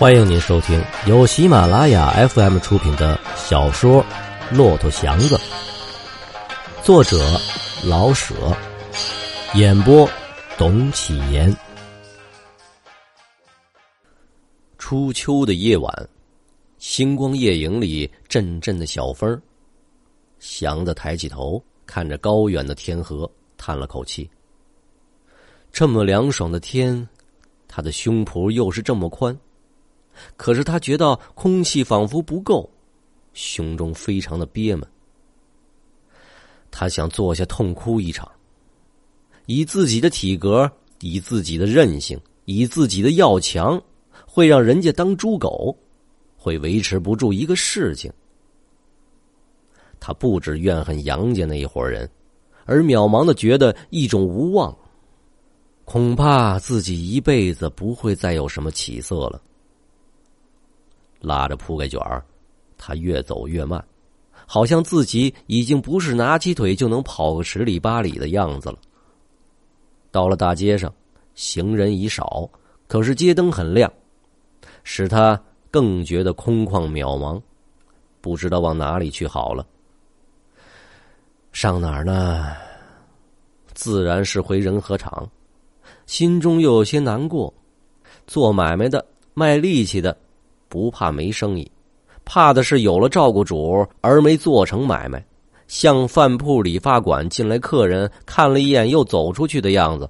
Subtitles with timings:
[0.00, 4.02] 欢迎您收听由喜马拉雅 FM 出品的小说
[4.56, 5.36] 《骆驼祥子》，
[6.82, 7.18] 作者
[7.84, 8.34] 老舍，
[9.56, 10.08] 演播
[10.56, 11.54] 董启言。
[14.78, 16.08] 初秋的夜晚，
[16.78, 19.38] 星光夜影里阵阵的小风。
[20.38, 24.30] 祥子抬起头，看着高远的天河，叹了口气。
[25.70, 27.06] 这么凉爽的天，
[27.68, 29.38] 他的胸脯又是这么宽。
[30.36, 32.68] 可是他觉得空气仿佛不够，
[33.32, 34.86] 胸中非常的憋闷。
[36.70, 38.30] 他想坐下痛哭一场。
[39.46, 43.82] 以自己的体格，以自己的韧性，以自己的要强，
[44.24, 45.76] 会让人家当猪狗，
[46.36, 48.12] 会维持不住一个事情。
[49.98, 52.08] 他不止怨恨杨家那一伙人，
[52.64, 54.76] 而渺茫的觉得一种无望，
[55.84, 59.42] 恐怕自己一辈子不会再有什么起色了。
[61.20, 62.24] 拉着铺盖卷儿，
[62.76, 63.84] 他越走越慢，
[64.46, 68.78] 好像自己已经不是拿起腿就能跑个十里八里的样子了。
[70.10, 70.92] 到了大街上，
[71.34, 72.48] 行人已少，
[72.88, 73.92] 可是街灯很亮，
[74.82, 75.40] 使他
[75.70, 77.40] 更觉得空旷渺茫，
[78.20, 79.66] 不知道往哪里去好了。
[81.52, 82.52] 上哪儿呢？
[83.72, 85.28] 自然是回仁和厂，
[86.06, 87.52] 心中又有些难过。
[88.26, 90.16] 做买卖的，卖力气的。
[90.70, 91.70] 不怕没生意，
[92.24, 95.22] 怕的是有了照顾主而没做成买卖，
[95.66, 100.08] 像饭铺、理发馆进来客人看了一眼又走出去的样子。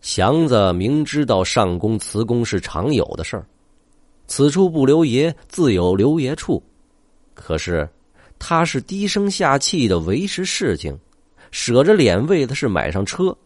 [0.00, 3.44] 祥子明知道上工辞工是常有的事儿，
[4.28, 6.62] 此处不留爷，自有留爷处。
[7.34, 7.88] 可是
[8.38, 10.96] 他是低声下气的维持事情，
[11.50, 13.36] 舍着脸为的是买上车，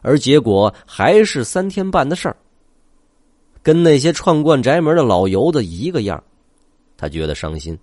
[0.00, 2.36] 而结果还是三天半的事儿。
[3.62, 6.22] 跟那些串惯宅门的老油子一个样，
[6.96, 7.78] 他觉得伤心。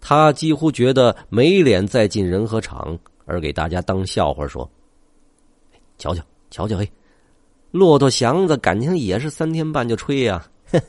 [0.00, 4.68] 他几乎觉得没脸再进仁和厂，而给大家当笑话说
[5.98, 6.90] ：“瞧瞧，瞧瞧，嘿，
[7.70, 10.46] 骆驼祥子感情也是三天半就吹呀。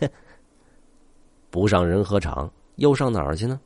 [1.49, 3.59] 不上仁和厂，又上哪儿去呢？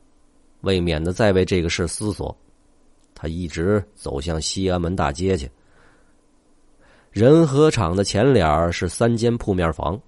[0.62, 2.34] 为免得再为这个事思索，
[3.14, 5.48] 他一直走向西安门大街去。”
[7.12, 10.00] 仁和厂的前脸是三间铺面房，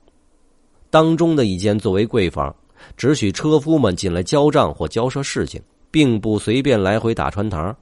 [0.88, 2.54] 当中的一间作为柜房，
[2.97, 5.60] 只许车夫们进来交账或交涉事情，
[5.91, 7.76] 并不随便来回打穿堂，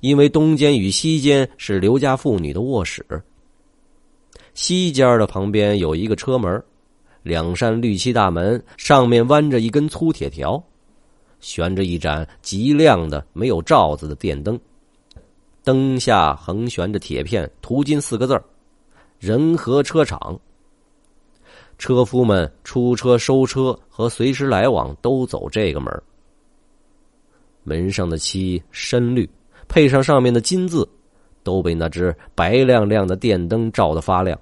[0.00, 3.02] 因为东间与西间是刘家妇女的卧室。
[4.52, 6.62] 西间的旁边有一个车门，
[7.22, 10.62] 两扇绿漆大门上面弯着一根粗铁条，
[11.40, 14.60] 悬着一盏极亮的没有罩子的电灯。
[15.64, 18.42] 灯下横悬着铁片，涂金四个字
[19.18, 20.38] 仁和车厂。”
[21.78, 26.02] 车夫们出车、收车和随时来往都走这个门。
[27.64, 29.28] 门上的漆深绿，
[29.66, 30.88] 配上上面的金字，
[31.42, 34.38] 都被那只白亮亮的电灯照得发亮。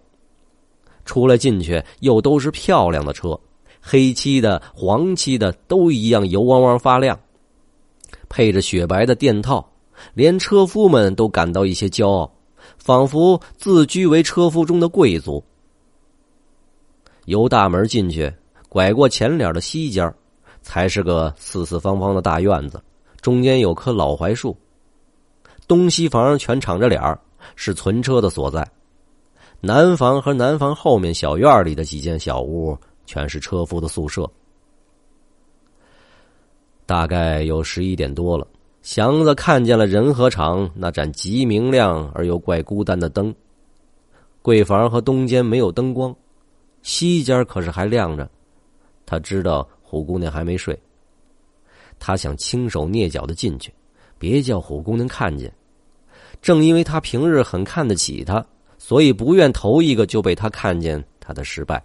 [1.06, 3.38] 出来进去又都是漂亮的车，
[3.80, 7.18] 黑漆的、黄漆的都一样油汪汪发亮，
[8.28, 9.69] 配着雪白的店套。
[10.14, 12.32] 连车夫们都感到一些骄傲，
[12.78, 15.42] 仿佛自居为车夫中的贵族。
[17.26, 18.32] 由大门进去，
[18.68, 20.12] 拐过前脸的西间
[20.62, 22.82] 才是个四四方方的大院子，
[23.20, 24.56] 中间有棵老槐树。
[25.68, 27.00] 东西房全敞着脸
[27.54, 28.68] 是存车的所在。
[29.60, 34.28] 南房和南房后面小院里的几间小屋，全是车夫的宿舍。
[36.86, 38.44] 大概有十一点多了。
[38.82, 43.34] 祥子看见了仁和厂那盏极明亮而又怪孤单的灯。
[44.40, 46.16] 柜房和东间没有灯光，
[46.80, 48.28] 西间可是还亮着。
[49.04, 50.78] 他知道虎姑娘还没睡。
[51.98, 53.70] 他想轻手蹑脚的进去，
[54.18, 55.52] 别叫虎姑娘看见。
[56.40, 58.44] 正因为他平日很看得起她，
[58.78, 61.84] 所以不愿头一个就被他看见他的失败。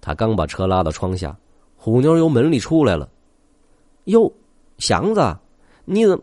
[0.00, 1.36] 他刚把车拉到窗下，
[1.76, 3.10] 虎妞由门里出来了。
[4.04, 4.32] 哟。
[4.78, 5.36] 祥子，
[5.84, 6.20] 你怎？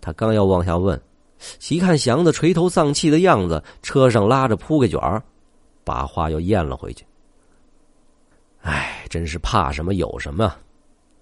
[0.00, 1.00] 他刚要往下问，
[1.68, 5.22] 一看祥子垂头丧气的样子，车上拉着铺盖卷儿，
[5.84, 7.04] 把话又咽了回去。
[8.62, 10.54] 哎，真是怕什么有什么。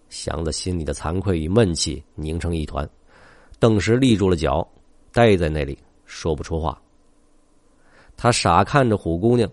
[0.09, 2.88] 祥子心里的惭愧与闷气凝成一团，
[3.59, 4.67] 顿时立住了脚，
[5.12, 6.81] 呆在那里说不出话。
[8.17, 9.50] 他傻看着虎姑娘。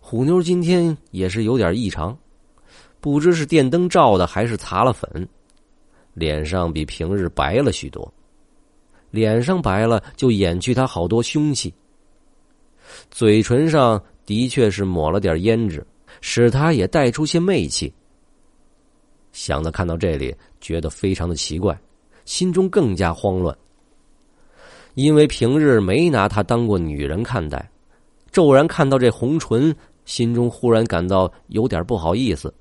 [0.00, 2.16] 虎妞今天也是有点异常，
[3.00, 5.28] 不知是电灯照的，还是擦了粉。
[6.14, 8.12] 脸上比平日白了许多，
[9.10, 11.72] 脸上白了就掩去他好多凶气。
[13.10, 15.84] 嘴唇上的确是抹了点胭脂，
[16.20, 17.92] 使他也带出些媚气。
[19.32, 21.76] 祥子看到这里，觉得非常的奇怪，
[22.24, 23.56] 心中更加慌乱。
[24.94, 27.68] 因为平日没拿她当过女人看待，
[28.30, 29.74] 骤然看到这红唇，
[30.04, 32.54] 心中忽然感到有点不好意思。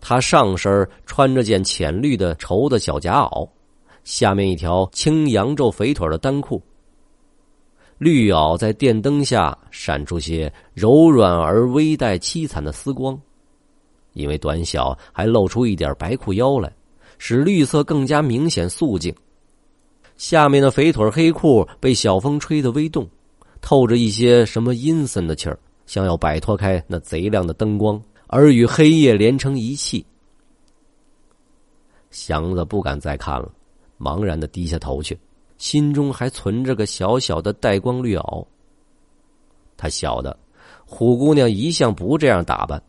[0.00, 3.48] 他上身穿着件浅绿的绸的小夹袄，
[4.04, 6.62] 下面一条青扬皱肥腿的单裤。
[7.98, 13.20] 绿袄在电灯下闪出些柔软而微带凄惨的丝光，
[14.12, 16.72] 因为短小，还露出一点白裤腰来，
[17.18, 19.12] 使绿色更加明显素净。
[20.16, 23.08] 下面的肥腿黑裤被小风吹得微动，
[23.60, 28.00] 透着一些什么阴森的气儿，想要摆脱开那贼亮的灯光。
[28.28, 30.04] 而与黑夜连成一气，
[32.10, 33.50] 祥子不敢再看了，
[33.98, 35.18] 茫然的低下头去，
[35.56, 38.46] 心中还存着个小小的带光绿袄。
[39.78, 40.38] 他晓得，
[40.84, 42.82] 虎姑娘一向不这样打扮。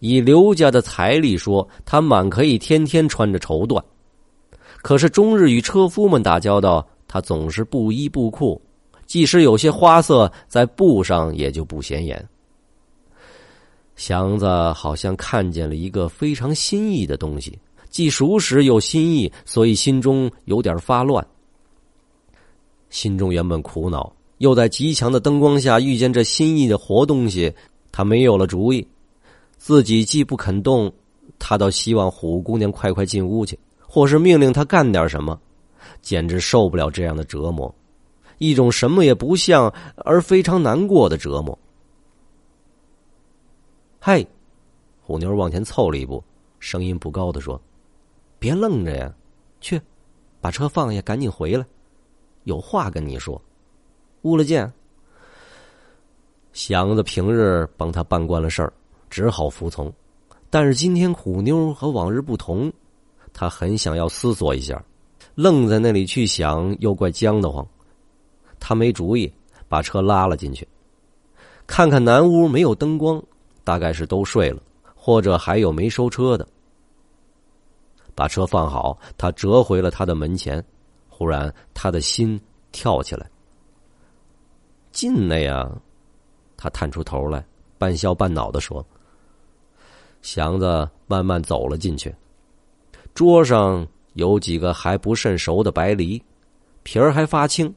[0.00, 3.82] 以刘家的财力说，她满可以天天穿着绸缎，
[4.82, 8.60] 可是终日与车夫们打交道，她总是布衣布裤，
[9.06, 12.22] 即使有些花色在布上，也就不显眼。
[13.96, 17.58] 祥子好像看见了一个非常新意的东西，
[17.88, 21.26] 既熟识又新意，所以心中有点发乱。
[22.90, 27.52] 心中原本苦恼，又在极强的灯光下遇见这新意的活东西，
[27.90, 28.86] 他没有了主意。
[29.56, 30.92] 自己既不肯动，
[31.38, 35.40] 他倒希望虎姑娘快快进屋去，或是命令他干点什么，
[36.02, 37.74] 简直受不了这样的折磨，
[38.36, 41.58] 一种什么也不像而非常难过的折磨。
[44.08, 44.24] 嗨，
[45.02, 46.22] 虎妞往前凑了一步，
[46.60, 47.60] 声音不高的说
[48.38, 49.12] ：“别愣着呀，
[49.60, 49.82] 去，
[50.40, 51.66] 把车放下，赶紧回来，
[52.44, 53.42] 有话跟你说。”
[54.22, 54.72] 乌了见。
[56.52, 58.72] 祥子平日帮他办惯了事儿，
[59.10, 59.92] 只好服从。
[60.50, 62.72] 但是今天虎妞和往日不同，
[63.32, 64.80] 他很想要思索一下，
[65.34, 67.66] 愣在那里去想，又怪僵得慌。
[68.60, 69.32] 他没主意，
[69.68, 70.64] 把车拉了进去，
[71.66, 73.20] 看看南屋没有灯光。
[73.66, 74.62] 大概是都睡了，
[74.94, 76.46] 或者还有没收车的。
[78.14, 80.64] 把车放好，他折回了他的门前。
[81.08, 82.40] 忽然，他的心
[82.70, 83.28] 跳起来。
[84.92, 85.68] 进来呀！
[86.56, 87.44] 他探出头来，
[87.76, 88.86] 半笑半恼的说
[90.22, 92.14] ：“祥子，慢慢走了进去。
[93.14, 96.22] 桌上有几个还不甚熟的白梨，
[96.84, 97.74] 皮儿还发青，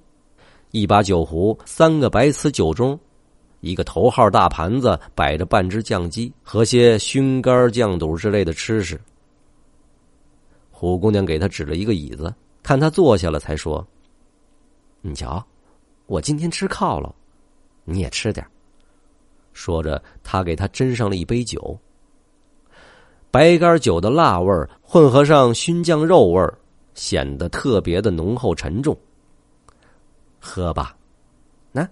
[0.70, 2.96] 一把酒壶，三个白瓷酒盅。”
[3.62, 9.00] 一个头号大盘子摆着半只酱鸡和些熏肝酱肚之类的吃食。
[10.72, 12.34] 虎姑娘给他指了一个椅子，
[12.64, 13.86] 看他坐下了，才说
[15.02, 15.46] ：“你瞧，
[16.06, 17.14] 我今天吃犒劳，
[17.84, 18.46] 你也吃点
[19.52, 21.78] 说着，他给他斟上了一杯酒。
[23.30, 24.52] 白干酒的辣味
[24.82, 26.42] 混合上熏酱肉味
[26.94, 28.98] 显得特别的浓厚沉重。
[30.40, 30.96] 喝吧，
[31.74, 31.86] 那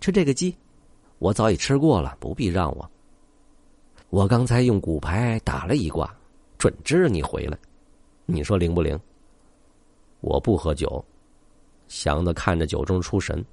[0.00, 0.56] 吃这个鸡。
[1.18, 2.90] 我早已吃过了，不必让我。
[4.10, 6.14] 我刚才用骨牌打了一卦，
[6.56, 7.58] 准知你回来。
[8.24, 8.98] 你说灵不灵？
[10.20, 11.04] 我不喝酒。
[11.88, 13.44] 祥子看着酒盅出神。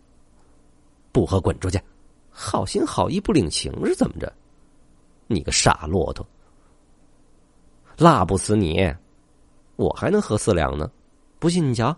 [1.12, 1.80] 不喝，滚出去！
[2.30, 4.32] 好心好意不领情是怎么着？
[5.28, 6.25] 你个傻骆驼！
[7.98, 8.94] 辣不死你，
[9.78, 10.92] 我还能喝四两呢。
[11.39, 11.96] 不信你瞧。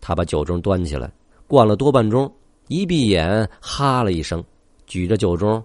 [0.00, 1.12] 他把酒盅端起来，
[1.46, 2.30] 灌了多半盅，
[2.68, 4.42] 一闭眼，哈了一声。
[4.90, 5.62] 举着酒盅，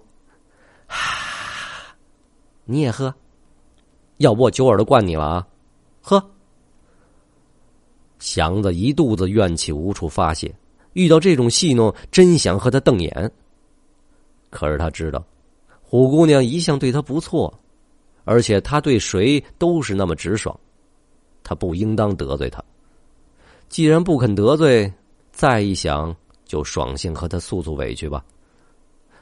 [0.86, 1.96] 哈，
[2.64, 3.12] 你也喝，
[4.18, 5.48] 要不我酒耳朵灌你了啊！
[6.00, 6.30] 喝。
[8.20, 10.54] 祥子一肚子怨气无处发泄，
[10.92, 13.32] 遇到这种戏弄，真想和他瞪眼。
[14.48, 15.24] 可是他知道，
[15.82, 17.52] 虎姑娘一向对他不错，
[18.22, 20.56] 而且他对谁都是那么直爽，
[21.42, 22.62] 他不应当得罪他。
[23.68, 24.92] 既然不肯得罪，
[25.32, 26.14] 再一想，
[26.44, 28.24] 就爽性和他诉诉委屈吧。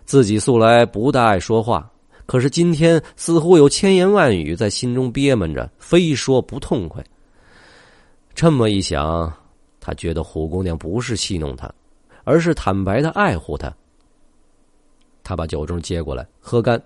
[0.05, 1.91] 自己素来不大爱说话，
[2.27, 7.03] 可是今天似乎有千言万语在心中憋闷着，非说不痛快。
[8.35, 9.33] 这么一想，
[9.81, 11.73] 他觉得虎姑娘不是戏弄他，
[12.25, 13.75] 而是坦白的爱护他。
[15.23, 16.83] 他把酒盅接过来喝干，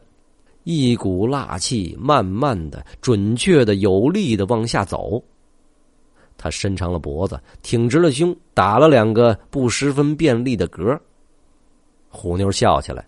[0.63, 5.21] 一股辣气慢慢的、准确的、有力的往下走。
[6.37, 10.97] 他伸长了脖子，挺直了胸，打了两个不十分便利的嗝。
[12.11, 13.08] 虎妞笑起来，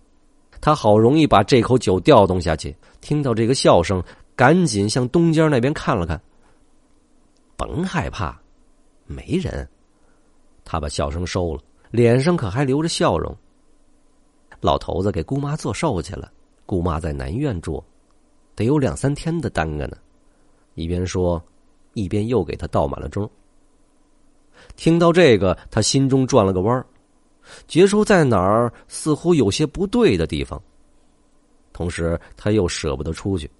[0.60, 2.76] 他好容易把这口酒调动下去。
[3.00, 4.02] 听到这个笑声，
[4.36, 6.20] 赶紧向东间那边看了看。
[7.56, 8.38] 甭害怕，
[9.06, 9.68] 没人。
[10.64, 13.34] 他把笑声收了，脸上可还留着笑容。
[14.60, 16.30] 老头子给姑妈做寿去了，
[16.66, 17.82] 姑妈在南院住，
[18.54, 19.96] 得有两三天的耽搁呢。
[20.74, 21.42] 一边说，
[21.94, 23.28] 一边又给他倒满了盅。
[24.76, 26.84] 听到这个，他心中转了个弯儿，
[27.66, 30.60] 结束在哪儿似乎有些不对的地方。
[31.72, 33.50] 同时，他又舍不得出去。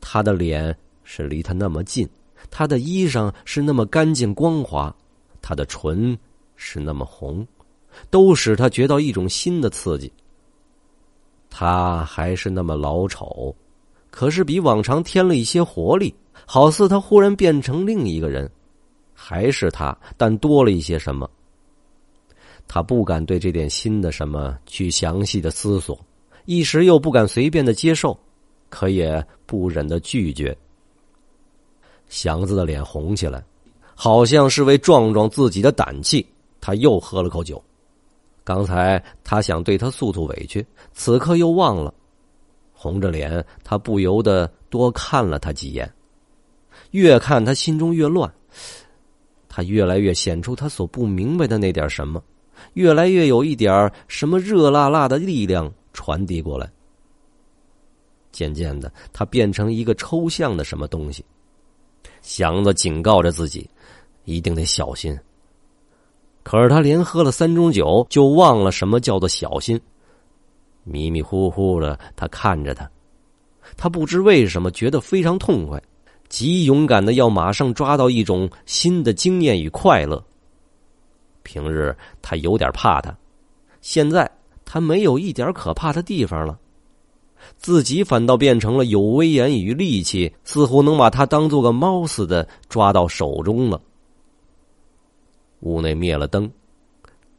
[0.00, 2.08] 他的脸是离他那么近，
[2.50, 4.94] 他的衣裳是那么干净光滑，
[5.40, 6.18] 他的唇
[6.56, 7.46] 是那么红，
[8.10, 10.12] 都使他觉到一种新的刺激。
[11.50, 13.54] 他还是那么老丑，
[14.10, 16.12] 可是比往常添了一些活力，
[16.46, 18.50] 好似他忽然变成另一个人。
[19.14, 21.30] 还是他，但多了一些什么。
[22.66, 25.98] 他不敢对这点新的什么去详细的思索，
[26.46, 28.18] 一时又不敢随便的接受，
[28.68, 30.56] 可也不忍的拒绝。
[32.08, 33.44] 祥子的脸红起来，
[33.94, 36.26] 好像是为壮壮自己的胆气。
[36.60, 37.62] 他又喝了口酒。
[38.44, 41.92] 刚才他想对他诉诉委屈，此刻又忘了。
[42.72, 45.92] 红着脸，他不由得多看了他几眼，
[46.90, 48.32] 越看他心中越乱。
[49.48, 52.22] 他越来越显出他所不明白的那点什么，
[52.74, 56.70] 越来越有一点什么热辣辣的力量传递过来。
[58.30, 61.24] 渐渐的，他变成一个抽象的什么东西。
[62.22, 63.68] 祥子警告着自己，
[64.24, 65.18] 一定得小心。
[66.42, 69.80] 可是他连喝了三盅酒，就忘了什么叫做小心。
[70.84, 72.90] 迷迷糊糊的，他看着他，
[73.76, 75.80] 他不知为什么觉得非常痛快。
[76.28, 80.24] 极勇敢的要马上抓到一种新的经验与快乐。
[81.42, 83.16] 平日他有点怕他，
[83.80, 84.30] 现在
[84.64, 86.58] 他没有一点可怕的地方了，
[87.56, 93.80] 自己反倒变成了有威严与力气，似乎能把他当做个猫似的抓到手中了。
[95.60, 96.50] 屋内灭了灯，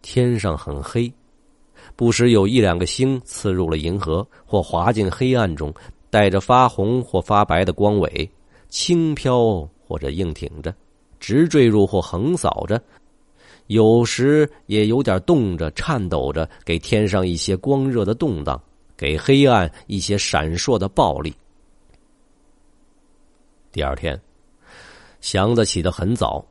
[0.02, 1.12] 天上很黑，
[1.96, 5.74] 不时有一两个星刺入了银河，或滑进黑暗中，
[6.10, 8.30] 带着发红或发白的光尾。
[8.70, 10.74] 轻飘或者硬挺着，
[11.20, 12.82] 直坠入或横扫着，
[13.68, 18.62] 有时也有点动着、颤抖着，给天上一些光热的动荡，
[18.98, 21.34] 给黑暗一些闪烁的暴力。
[23.72, 24.20] 第二天，
[25.22, 26.46] 祥子起得很早，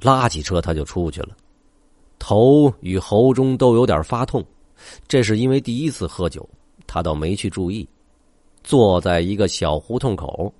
[0.00, 1.30] 拉起车他就出去了，
[2.18, 4.42] 头与喉中都有点发痛，
[5.06, 6.48] 这是因为第一次喝酒，
[6.86, 7.86] 他倒没去注意，
[8.62, 10.52] 坐在一个小胡同口。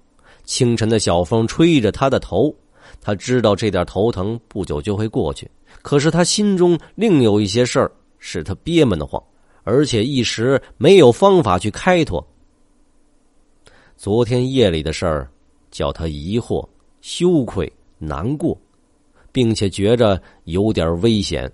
[0.45, 2.55] 清晨的小风吹着他的头，
[3.01, 5.51] 他知道这点头疼不久就会过去。
[5.85, 9.23] 可是他心中另有一些事儿使他憋闷的慌，
[9.65, 12.27] 而且一时没有方法去开脱。
[13.95, 15.31] 昨天夜里的事儿
[15.71, 16.67] 叫他疑惑、
[17.03, 18.59] 羞愧、难过，
[19.31, 21.53] 并且觉着有点危险。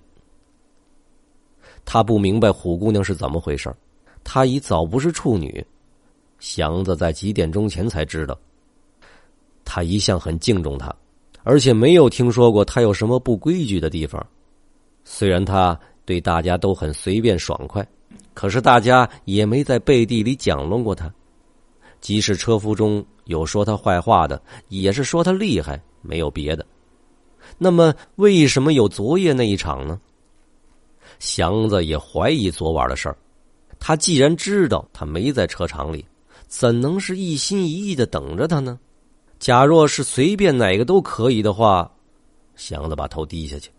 [1.83, 3.69] 他不明白虎姑娘是怎么回事
[4.23, 5.65] 她已早不是处女，
[6.39, 8.39] 祥子在几点钟前才知道。
[9.65, 10.95] 他一向很敬重她，
[11.43, 14.25] 而且没有听说过他有什么不规矩的地方。
[15.03, 17.85] 虽然他对大家都很随便爽快，
[18.33, 21.11] 可是大家也没在背地里讲论过他。
[21.99, 26.65] 即使车夫中有说他坏话的，也是说他厉害，没有别的。
[27.57, 29.99] 那么，为什么有昨夜那一场呢？
[31.19, 33.17] 祥子也怀疑昨晚的事儿。
[33.79, 36.05] 他既然知道他没在车场里，
[36.47, 38.79] 怎能是一心一意的等着他呢？
[39.41, 41.91] 假若是随便哪个都可以的话，
[42.55, 43.71] 祥子把头低下去。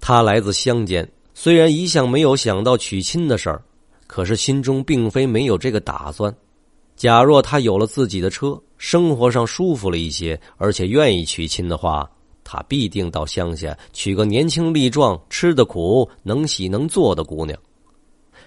[0.00, 3.62] 他来自乡间，虽然一向没有想到娶亲的事儿，
[4.08, 6.34] 可是心中并非没有这个打算。
[6.96, 12.10] 假若他有了自己的车，生活上舒服了一些，而且愿意娶亲的话，
[12.42, 17.56] 他必定到乡下娶个年轻力壮、吃得苦、能洗能做的姑娘。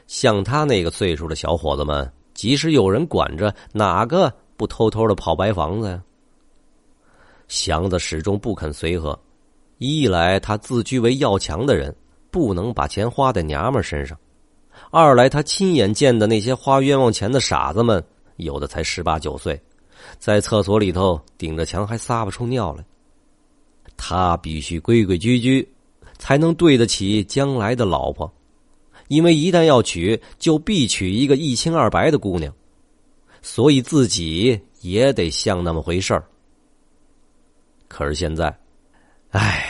[0.08, 4.30] 像他那个岁数的小伙子们，即使有人管着，哪个？
[4.60, 6.04] 不偷偷的跑白房子呀？
[7.48, 9.18] 祥子始终不肯随和，
[9.78, 11.96] 一来他自居为要强的人，
[12.30, 14.18] 不能把钱花在娘们身上；
[14.92, 18.04] 二来他亲眼见的那些花冤枉钱的傻子们，
[18.36, 19.58] 有的才十八九岁，
[20.18, 22.84] 在厕所里头顶着墙还撒不出尿来。
[23.96, 25.66] 他必须规规矩矩，
[26.18, 28.30] 才能对得起将来的老婆，
[29.08, 32.54] 因为一旦要娶，就必娶一个一清二白的姑娘。
[33.42, 36.24] 所以自己也得像那么回事儿。
[37.88, 38.56] 可是现在，
[39.32, 39.66] 哎，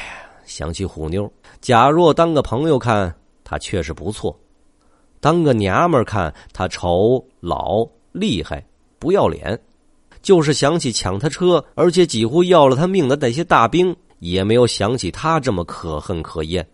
[0.45, 4.35] 想起虎妞，假若当个朋友看，她确实不错；
[5.19, 8.65] 当个娘们看，她丑、老、厉害、
[8.97, 9.59] 不要脸。
[10.21, 16.67] 就是想起抢他车，而且几乎要了他命的那些大兵，也没有想起他这么可恨可厌。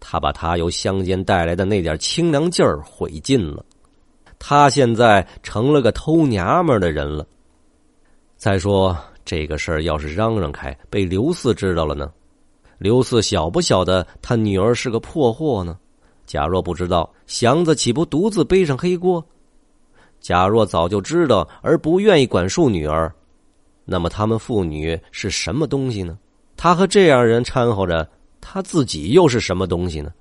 [0.00, 3.62] 他把他由乡间带来的那点清凉劲儿毁尽了。
[4.40, 7.24] 他现在成了个偷娘们的人了。
[8.36, 12.10] 再说这个事儿要是嚷嚷开，被刘四知道了呢？
[12.78, 15.78] 刘四晓不晓得他女儿是个破货呢？
[16.26, 19.22] 假若不知道，祥子岂不独自背上黑锅？
[20.20, 23.12] 假若早就知道而不愿意管束女儿，
[23.84, 26.18] 那么他们父女是什么东西呢？
[26.56, 28.08] 他和这样人掺和着，
[28.40, 30.12] 他自己又是什么东西呢？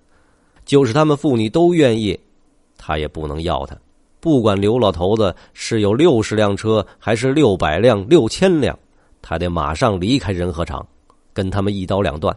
[0.65, 2.19] 就是他们父女都愿意，
[2.77, 3.77] 他也不能要他。
[4.19, 8.77] 不管刘老头子是有六十辆车，还是六百辆、六千辆，
[9.21, 10.85] 他得马上离开仁和厂，
[11.33, 12.35] 跟他们一刀两断。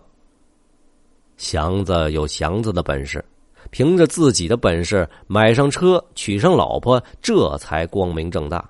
[1.37, 3.25] 祥子有祥子的本事，
[3.71, 8.65] 凭着自己的本事买上车，娶上老婆，这才光明正大。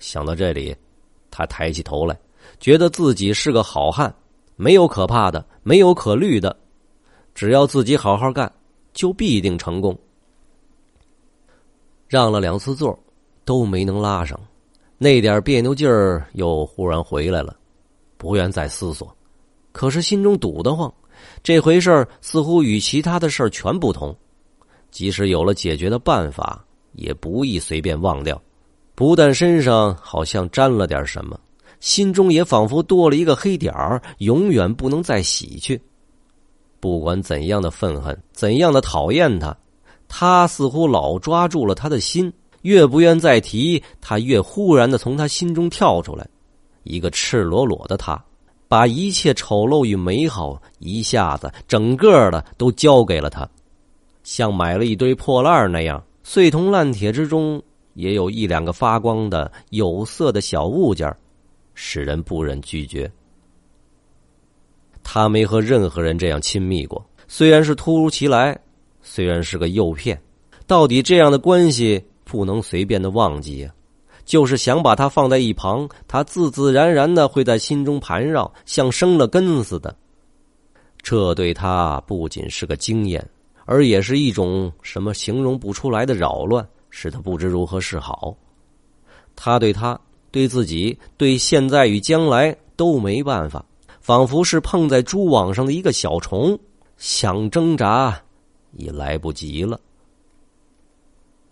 [0.00, 0.74] 想到这里，
[1.30, 2.18] 他抬起头来，
[2.58, 4.12] 觉得自己是个好汉，
[4.56, 6.56] 没有可怕的，没有可虑的，
[7.32, 8.50] 只要自己好好干，
[8.92, 9.96] 就必定成功。
[12.08, 12.98] 让了两次座，
[13.44, 14.38] 都没能拉上，
[14.96, 17.54] 那点别扭劲儿又忽然回来了，
[18.16, 19.14] 不愿再思索，
[19.72, 20.92] 可是心中堵得慌。
[21.42, 24.16] 这回事儿似乎与其他的事儿全不同，
[24.90, 28.40] 即使有了解决的办法，也不易随便忘掉。
[28.94, 31.38] 不但身上好像沾了点什么，
[31.80, 35.80] 心中也仿佛多了一个黑点儿，永远不能再洗去。
[36.80, 39.54] 不管怎样的愤恨，怎样的讨厌他。
[40.08, 46.26] 他似乎老抓住了他的心，越不愿再提，他越忽然的从他心中跳出来。
[46.82, 48.18] 一个赤裸裸的他，
[48.66, 53.46] 把一切丑陋与美好一下子整个的都交给了他，
[54.24, 57.62] 像买了一堆破烂那样，碎铜烂铁之中
[57.92, 61.14] 也有一两个发光的有色的小物件，
[61.74, 63.10] 使人不忍拒绝。
[65.02, 68.58] 他没和任何人这样亲密过，虽然是突如其来。
[69.02, 70.20] 虽然是个诱骗，
[70.66, 73.72] 到底这样的关系不能随便的忘记呀。
[74.24, 79.96] 就是想把它放在一旁，他自自然然的会在心中盘绕，像生了根似的。
[81.00, 83.26] 这对他不仅是个经验，
[83.64, 88.36] 而也是一种什么形容不出来的扰乱，使他不知如何是好。
[89.34, 89.98] 他对他、
[90.30, 93.64] 对自己、对现在与将来都没办法，
[93.98, 96.58] 仿佛是碰在蛛网上的一个小虫，
[96.98, 98.20] 想挣扎。
[98.72, 99.80] 已来不及了。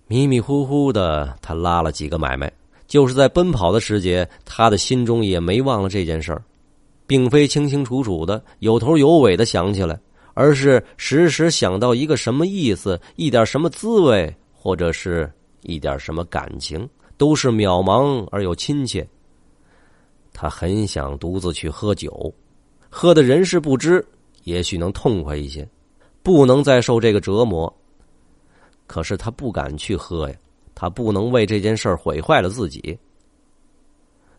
[0.06, 2.52] 迷迷糊糊的，他拉了几个买卖，
[2.86, 6.44] 就是在奔跑的时节，他的心中也没忘了这件事儿，
[7.06, 9.98] 并非清清楚楚的、有头有尾的想起来，
[10.34, 15.28] 而是时时想到一个什么意思，一点什么滋味，或者是
[15.62, 19.04] 一点什么感情，都是渺茫而又亲切。
[20.32, 22.32] 他很想独自去喝酒，
[22.88, 24.06] 喝的人事不知，
[24.44, 25.66] 也许能痛快一些。
[26.26, 27.72] 不能再受这个折磨，
[28.88, 30.34] 可是他不敢去喝呀，
[30.74, 32.98] 他不能为这件事毁坏了自己。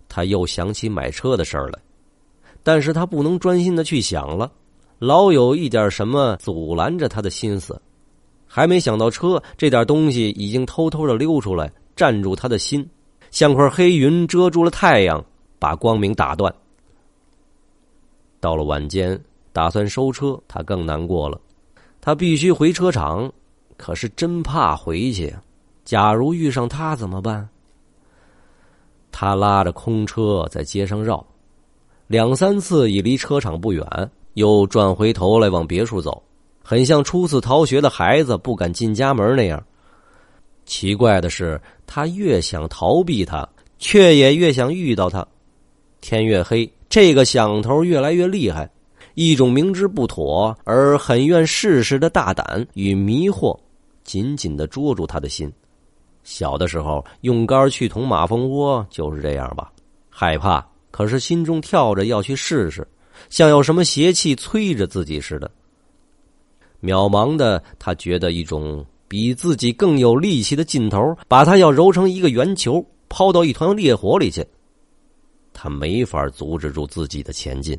[0.09, 1.79] 他又想起买车的事儿来，
[2.61, 4.51] 但是他不能专心的去想了，
[4.99, 7.81] 老有一点什么阻拦着他的心思。
[8.45, 12.85] 还没想到车这点东西，已经偷偷的溜出来，占住他的心，
[13.31, 15.23] 像块黑云遮住了太阳，
[15.57, 16.53] 把光明打断。
[18.41, 19.17] 到了晚间，
[19.53, 21.39] 打算收车，他更难过了。
[22.07, 23.29] 他必须回车厂，
[23.75, 25.35] 可是真怕回去。
[25.83, 27.49] 假如遇上他怎么办？
[29.11, 31.21] 他拉着空车在街上绕，
[32.07, 33.85] 两三次已离车厂不远，
[34.35, 36.23] 又转回头来往别处走，
[36.63, 39.61] 很像初次逃学的孩子不敢进家门那样。
[40.65, 43.45] 奇怪的是，他越想逃避他，
[43.79, 45.27] 却也越想遇到他。
[45.99, 48.69] 天越黑，这个想头越来越厉害。
[49.19, 53.57] 一种明知不妥而很愿试试的大胆与迷惑，
[54.03, 55.51] 紧紧的捉住他的心。
[56.23, 59.73] 小的时候用杆去捅马蜂窝就是这样吧，
[60.07, 62.87] 害怕，可是心中跳着要去试试，
[63.27, 65.49] 像有什么邪气催着自己似的。
[66.79, 74.45] 渺茫的他觉得一种比自己更有力气的劲头，把他要揉成一个圆球，抛到一团烈火里去。
[75.53, 77.75] 他没法阻止住自己的前进。